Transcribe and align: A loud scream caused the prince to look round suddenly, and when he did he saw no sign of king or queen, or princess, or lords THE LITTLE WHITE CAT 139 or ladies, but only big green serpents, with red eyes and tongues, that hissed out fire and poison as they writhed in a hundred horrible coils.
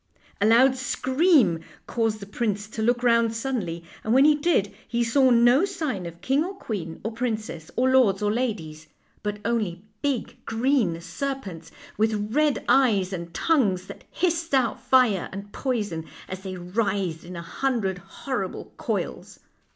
A 0.41 0.47
loud 0.47 0.75
scream 0.75 1.59
caused 1.85 2.21
the 2.21 2.25
prince 2.25 2.65
to 2.69 2.81
look 2.81 3.03
round 3.03 3.35
suddenly, 3.35 3.83
and 4.03 4.15
when 4.15 4.25
he 4.25 4.33
did 4.33 4.73
he 4.87 5.03
saw 5.03 5.29
no 5.29 5.63
sign 5.63 6.07
of 6.07 6.21
king 6.21 6.43
or 6.43 6.55
queen, 6.55 6.99
or 7.03 7.11
princess, 7.11 7.69
or 7.75 7.87
lords 7.87 8.17
THE 8.17 8.25
LITTLE 8.25 8.47
WHITE 8.47 8.57
CAT 8.57 9.45
139 9.45 9.45
or 9.45 9.45
ladies, 9.45 9.45
but 9.45 9.47
only 9.47 9.85
big 10.01 10.43
green 10.45 10.99
serpents, 11.01 11.69
with 11.99 12.33
red 12.33 12.65
eyes 12.67 13.13
and 13.13 13.31
tongues, 13.31 13.85
that 13.85 14.05
hissed 14.09 14.55
out 14.55 14.79
fire 14.81 15.29
and 15.31 15.53
poison 15.53 16.05
as 16.27 16.39
they 16.39 16.57
writhed 16.57 17.23
in 17.23 17.35
a 17.35 17.43
hundred 17.43 17.99
horrible 17.99 18.73
coils. 18.77 19.39